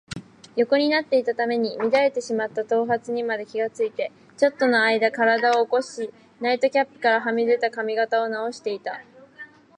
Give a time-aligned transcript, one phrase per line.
[0.55, 8.99] 横になっていたために乱れてしまった頭髪にまで気がついて、ちょっとのあいだ身体を起こし、ナイトキャップからはみ出た髪形をなおしていた。